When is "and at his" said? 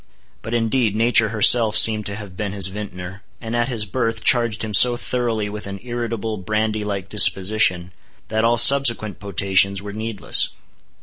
3.39-3.85